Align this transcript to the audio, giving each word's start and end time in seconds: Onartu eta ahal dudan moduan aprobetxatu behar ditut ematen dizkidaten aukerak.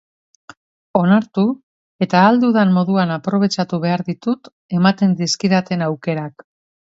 Onartu 0.99 1.43
eta 2.05 2.21
ahal 2.21 2.39
dudan 2.45 2.71
moduan 2.77 3.13
aprobetxatu 3.17 3.79
behar 3.85 4.05
ditut 4.09 4.51
ematen 4.81 5.13
dizkidaten 5.23 5.89
aukerak. 5.91 6.47